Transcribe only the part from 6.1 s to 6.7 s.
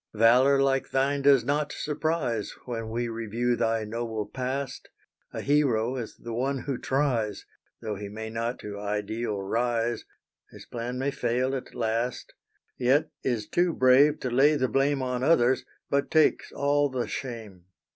the one